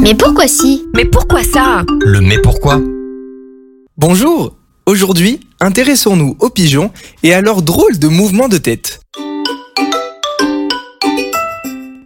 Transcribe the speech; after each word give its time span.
Mais 0.00 0.14
pourquoi 0.14 0.48
si 0.48 0.84
Mais 0.94 1.04
pourquoi 1.04 1.42
ça 1.42 1.84
Le 2.00 2.20
mais 2.20 2.38
pourquoi 2.38 2.80
Bonjour 3.96 4.56
Aujourd'hui, 4.86 5.40
intéressons-nous 5.60 6.36
aux 6.40 6.50
pigeons 6.50 6.90
et 7.22 7.32
à 7.32 7.40
leurs 7.40 7.62
drôles 7.62 7.98
de 7.98 8.08
mouvements 8.08 8.48
de 8.48 8.58
tête. 8.58 9.00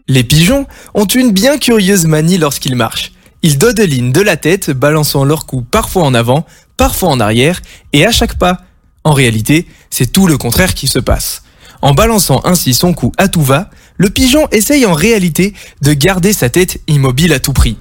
Les 0.06 0.24
pigeons 0.24 0.66
ont 0.94 1.06
une 1.06 1.32
bien 1.32 1.58
curieuse 1.58 2.06
manie 2.06 2.38
lorsqu'ils 2.38 2.76
marchent. 2.76 3.12
Ils 3.42 3.58
dodelinent 3.58 4.12
de 4.12 4.20
la 4.20 4.36
tête, 4.36 4.70
balançant 4.70 5.24
leur 5.24 5.46
cou 5.46 5.62
parfois 5.62 6.04
en 6.04 6.14
avant, 6.14 6.46
parfois 6.76 7.10
en 7.10 7.20
arrière, 7.20 7.60
et 7.92 8.06
à 8.06 8.12
chaque 8.12 8.38
pas. 8.38 8.58
En 9.04 9.12
réalité, 9.12 9.66
c'est 9.90 10.12
tout 10.12 10.26
le 10.26 10.38
contraire 10.38 10.74
qui 10.74 10.86
se 10.86 10.98
passe. 10.98 11.42
En 11.80 11.94
balançant 11.94 12.40
ainsi 12.44 12.74
son 12.74 12.92
cou 12.92 13.12
à 13.18 13.28
tout 13.28 13.42
va, 13.42 13.70
le 13.96 14.10
pigeon 14.10 14.48
essaye 14.50 14.86
en 14.86 14.94
réalité 14.94 15.54
de 15.82 15.92
garder 15.92 16.32
sa 16.32 16.48
tête 16.48 16.80
immobile 16.88 17.32
à 17.32 17.40
tout 17.40 17.52
prix. 17.52 17.76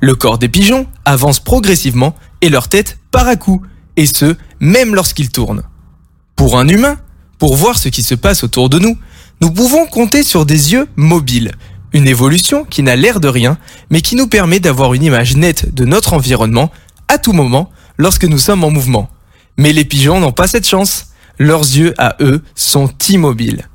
Le 0.00 0.14
corps 0.14 0.38
des 0.38 0.48
pigeons 0.48 0.86
avance 1.04 1.40
progressivement 1.40 2.14
et 2.40 2.48
leur 2.48 2.68
tête 2.68 2.98
part 3.10 3.28
à 3.28 3.36
coup, 3.36 3.62
et 3.96 4.06
ce, 4.06 4.36
même 4.60 4.94
lorsqu'ils 4.94 5.30
tournent. 5.30 5.62
Pour 6.36 6.58
un 6.58 6.68
humain, 6.68 6.98
pour 7.38 7.56
voir 7.56 7.78
ce 7.78 7.88
qui 7.88 8.02
se 8.02 8.14
passe 8.14 8.44
autour 8.44 8.68
de 8.68 8.78
nous, 8.78 8.96
nous 9.40 9.50
pouvons 9.50 9.86
compter 9.86 10.22
sur 10.22 10.46
des 10.46 10.72
yeux 10.72 10.88
mobiles, 10.96 11.52
une 11.92 12.06
évolution 12.06 12.64
qui 12.64 12.82
n'a 12.82 12.96
l'air 12.96 13.20
de 13.20 13.28
rien, 13.28 13.58
mais 13.90 14.00
qui 14.00 14.16
nous 14.16 14.26
permet 14.26 14.60
d'avoir 14.60 14.94
une 14.94 15.02
image 15.02 15.36
nette 15.36 15.74
de 15.74 15.84
notre 15.84 16.12
environnement 16.12 16.70
à 17.08 17.18
tout 17.18 17.32
moment 17.32 17.70
lorsque 17.98 18.24
nous 18.24 18.38
sommes 18.38 18.64
en 18.64 18.70
mouvement. 18.70 19.10
Mais 19.56 19.72
les 19.72 19.84
pigeons 19.84 20.20
n'ont 20.20 20.32
pas 20.32 20.46
cette 20.46 20.66
chance. 20.66 21.06
Leurs 21.40 21.62
yeux, 21.62 21.94
à 21.96 22.16
eux, 22.20 22.42
sont 22.54 22.90
immobiles. 23.08 23.66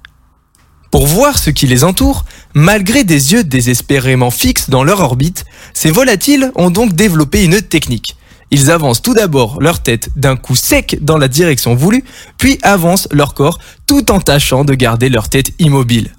Pour 0.92 1.08
voir 1.08 1.40
ce 1.40 1.50
qui 1.50 1.66
les 1.66 1.84
entoure, 1.84 2.24
malgré 2.54 3.04
des 3.04 3.34
yeux 3.34 3.44
désespérément 3.44 4.30
fixes 4.30 4.70
dans 4.70 4.84
leur 4.84 5.00
orbite, 5.00 5.46
ces 5.74 5.90
volatiles 5.90 6.52
ont 6.54 6.70
donc 6.70 6.94
développé 6.94 7.44
une 7.44 7.64
technique. 7.64 8.18
Ils 8.52 8.70
avancent 8.70 9.02
tout 9.02 9.16
d'abord 9.16 9.60
leur 9.60 9.82
tête 9.82 10.10
d'un 10.16 10.36
coup 10.36 10.56
sec 10.56 11.00
dans 11.02 11.18
la 11.18 11.28
direction 11.28 11.74
voulue, 11.74 12.04
puis 12.38 12.60
avancent 12.62 13.08
leur 13.12 13.34
corps 13.34 13.58
tout 13.88 14.12
en 14.12 14.20
tâchant 14.20 14.64
de 14.64 14.76
garder 14.76 15.10
leur 15.10 15.28
tête 15.28 15.50
immobile. 15.58 16.14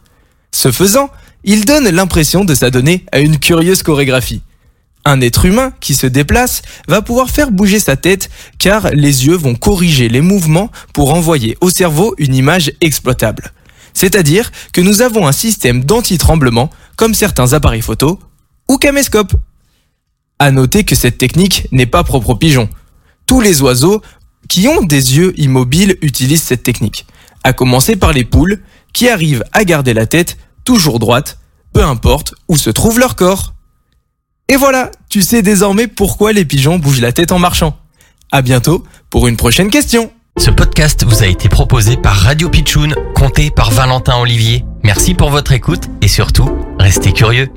Ce 0.50 0.72
faisant, 0.72 1.10
ils 1.44 1.64
donnent 1.64 1.90
l'impression 1.90 2.44
de 2.44 2.56
s'adonner 2.56 3.06
à 3.12 3.20
une 3.20 3.38
curieuse 3.38 3.84
chorégraphie. 3.84 4.42
Un 5.08 5.20
être 5.20 5.44
humain 5.44 5.72
qui 5.78 5.94
se 5.94 6.08
déplace 6.08 6.62
va 6.88 7.00
pouvoir 7.00 7.30
faire 7.30 7.52
bouger 7.52 7.78
sa 7.78 7.94
tête 7.94 8.28
car 8.58 8.90
les 8.90 9.26
yeux 9.26 9.36
vont 9.36 9.54
corriger 9.54 10.08
les 10.08 10.20
mouvements 10.20 10.72
pour 10.92 11.14
envoyer 11.14 11.56
au 11.60 11.70
cerveau 11.70 12.16
une 12.18 12.34
image 12.34 12.72
exploitable. 12.80 13.52
C'est-à-dire 13.94 14.50
que 14.72 14.80
nous 14.80 15.02
avons 15.02 15.28
un 15.28 15.32
système 15.32 15.84
d'anti-tremblement 15.84 16.70
comme 16.96 17.14
certains 17.14 17.52
appareils 17.52 17.82
photo 17.82 18.18
ou 18.68 18.78
caméscopes. 18.78 19.36
À 20.40 20.50
noter 20.50 20.82
que 20.82 20.96
cette 20.96 21.18
technique 21.18 21.68
n'est 21.70 21.86
pas 21.86 22.02
propre 22.02 22.30
aux 22.30 22.36
pigeons. 22.36 22.68
Tous 23.26 23.40
les 23.40 23.62
oiseaux 23.62 24.02
qui 24.48 24.66
ont 24.66 24.82
des 24.82 25.16
yeux 25.16 25.32
immobiles 25.40 25.98
utilisent 26.02 26.42
cette 26.42 26.64
technique. 26.64 27.06
À 27.44 27.52
commencer 27.52 27.94
par 27.94 28.12
les 28.12 28.24
poules 28.24 28.60
qui 28.92 29.08
arrivent 29.08 29.44
à 29.52 29.64
garder 29.64 29.94
la 29.94 30.06
tête 30.06 30.36
toujours 30.64 30.98
droite, 30.98 31.38
peu 31.72 31.84
importe 31.84 32.34
où 32.48 32.56
se 32.56 32.70
trouve 32.70 32.98
leur 32.98 33.14
corps. 33.14 33.55
Et 34.48 34.56
voilà, 34.56 34.92
tu 35.08 35.22
sais 35.22 35.42
désormais 35.42 35.88
pourquoi 35.88 36.32
les 36.32 36.44
pigeons 36.44 36.78
bougent 36.78 37.00
la 37.00 37.12
tête 37.12 37.32
en 37.32 37.38
marchant. 37.38 37.76
À 38.30 38.42
bientôt 38.42 38.84
pour 39.10 39.26
une 39.26 39.36
prochaine 39.36 39.70
question. 39.70 40.12
Ce 40.38 40.50
podcast 40.50 41.04
vous 41.04 41.22
a 41.22 41.26
été 41.26 41.48
proposé 41.48 41.96
par 41.96 42.14
Radio 42.14 42.48
Pitchoun, 42.48 42.94
compté 43.14 43.50
par 43.50 43.70
Valentin 43.70 44.18
Olivier. 44.18 44.64
Merci 44.84 45.14
pour 45.14 45.30
votre 45.30 45.52
écoute 45.52 45.84
et 46.02 46.08
surtout, 46.08 46.50
restez 46.78 47.12
curieux. 47.12 47.48